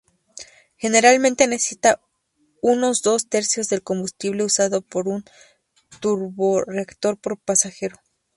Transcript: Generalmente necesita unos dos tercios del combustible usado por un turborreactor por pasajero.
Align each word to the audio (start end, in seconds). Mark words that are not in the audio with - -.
Generalmente 0.79 1.45
necesita 1.45 2.01
unos 2.59 3.03
dos 3.03 3.29
tercios 3.29 3.67
del 3.67 3.83
combustible 3.83 4.43
usado 4.43 4.81
por 4.81 5.07
un 5.07 5.23
turborreactor 5.99 7.19
por 7.19 7.37
pasajero. 7.37 7.97